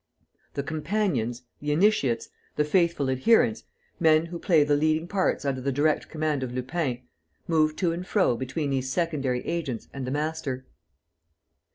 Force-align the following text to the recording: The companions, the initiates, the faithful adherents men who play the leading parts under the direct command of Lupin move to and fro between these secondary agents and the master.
The 0.55 0.63
companions, 0.63 1.43
the 1.59 1.71
initiates, 1.71 2.29
the 2.55 2.63
faithful 2.63 3.07
adherents 3.07 3.65
men 3.99 4.25
who 4.25 4.39
play 4.39 4.63
the 4.63 4.75
leading 4.75 5.07
parts 5.07 5.45
under 5.45 5.61
the 5.61 5.71
direct 5.71 6.09
command 6.09 6.41
of 6.41 6.51
Lupin 6.51 7.03
move 7.47 7.75
to 7.75 7.91
and 7.91 8.03
fro 8.03 8.35
between 8.35 8.71
these 8.71 8.89
secondary 8.89 9.45
agents 9.45 9.89
and 9.93 10.07
the 10.07 10.09
master. 10.09 10.65